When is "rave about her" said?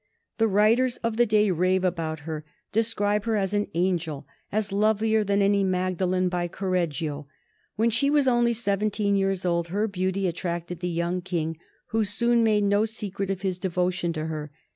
1.51-2.43